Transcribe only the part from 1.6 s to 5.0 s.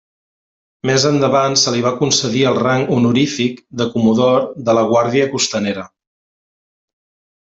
se li va concedir el rang honorífic de Comodor de la